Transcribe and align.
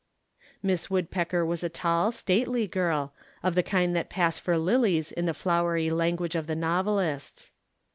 Miss 0.63 0.89
Woodpecker 0.89 1.45
was 1.45 1.61
a 1.63 1.69
tall 1.69 2.11
stately 2.11 2.65
girl, 2.65 3.13
of 3.43 3.53
the 3.53 3.61
kind 3.61 3.95
that 3.95 4.09
pass 4.09 4.39
for 4.39 4.57
lilies 4.57 5.11
in 5.11 5.27
the 5.27 5.33
flowery 5.35 5.91
language 5.91 6.33
of 6.33 6.47
the 6.47 6.55
novelists. 6.55 7.51